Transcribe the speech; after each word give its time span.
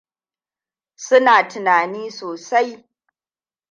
Suna 1.05 1.35
tunani 1.49 2.03
sosai. 2.17 2.69